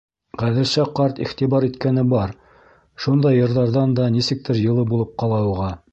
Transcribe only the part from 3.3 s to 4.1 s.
йырҙарҙан